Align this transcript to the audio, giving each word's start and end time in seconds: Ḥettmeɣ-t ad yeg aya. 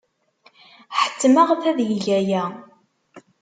Ḥettmeɣ-t 1.01 1.63
ad 1.71 1.79
yeg 1.89 2.05
aya. 2.17 2.43